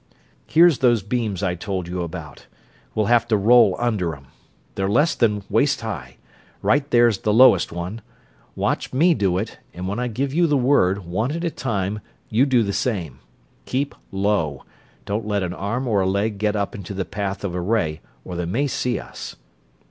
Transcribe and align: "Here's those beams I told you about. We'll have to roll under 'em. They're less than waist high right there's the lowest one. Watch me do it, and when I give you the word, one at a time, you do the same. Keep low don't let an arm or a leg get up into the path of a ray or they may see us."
"Here's 0.47 0.79
those 0.79 1.03
beams 1.03 1.43
I 1.43 1.53
told 1.53 1.87
you 1.87 2.01
about. 2.01 2.47
We'll 2.95 3.05
have 3.05 3.27
to 3.27 3.37
roll 3.37 3.75
under 3.77 4.15
'em. 4.15 4.29
They're 4.73 4.89
less 4.89 5.13
than 5.13 5.43
waist 5.47 5.81
high 5.81 6.17
right 6.63 6.89
there's 6.89 7.19
the 7.19 7.31
lowest 7.31 7.71
one. 7.71 8.01
Watch 8.55 8.93
me 8.93 9.13
do 9.13 9.37
it, 9.37 9.59
and 9.75 9.87
when 9.87 9.99
I 9.99 10.07
give 10.07 10.33
you 10.33 10.47
the 10.47 10.57
word, 10.57 11.05
one 11.05 11.31
at 11.31 11.43
a 11.43 11.51
time, 11.51 11.99
you 12.29 12.47
do 12.47 12.63
the 12.63 12.73
same. 12.73 13.19
Keep 13.67 13.93
low 14.11 14.63
don't 15.05 15.27
let 15.27 15.43
an 15.43 15.53
arm 15.53 15.87
or 15.87 16.01
a 16.01 16.07
leg 16.09 16.39
get 16.39 16.55
up 16.55 16.73
into 16.73 16.95
the 16.95 17.05
path 17.05 17.43
of 17.43 17.53
a 17.53 17.61
ray 17.61 18.01
or 18.25 18.35
they 18.35 18.45
may 18.45 18.65
see 18.65 18.97
us." 18.97 19.35